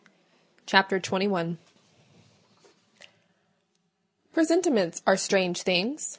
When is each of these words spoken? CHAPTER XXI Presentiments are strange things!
CHAPTER 0.65 0.99
XXI 0.99 1.57
Presentiments 4.33 5.03
are 5.05 5.15
strange 5.15 5.61
things! 5.61 6.09